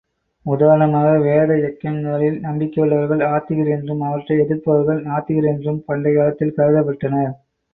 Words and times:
உதாரணமாக 0.45 1.19
வேத 1.19 1.53
யக்ஞங்களில் 1.57 2.39
நம்பிக்கையுள்ளவர்கள் 2.39 3.23
ஆத்திகர் 3.27 3.69
என்றும், 3.69 4.01
அவற்றை 4.01 4.39
எதிர்ப்பவர்கள் 4.39 5.05
நாத்திகர் 5.05 5.49
என்றும் 5.53 5.83
பண்டைக் 5.85 6.15
காலத்தில் 6.15 6.57
கருதப்பட்டனர். 6.57 7.33